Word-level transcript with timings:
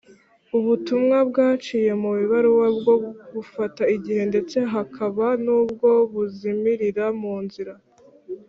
ubutumwa 0.57 1.17
bwaciye 1.29 1.91
mu 2.01 2.11
ibaruwa 2.23 2.67
bwo 2.77 2.93
bufata 3.33 3.83
igihe 3.95 4.21
ndetse 4.31 4.57
hakaba 4.73 5.25
n’ubwo 5.43 5.89
buzimirira 6.11 7.05
mu 7.21 7.35
nzira 7.45 7.73